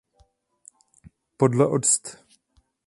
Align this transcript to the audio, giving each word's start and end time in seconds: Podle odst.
Podle 1.37 1.67
odst. 1.69 2.25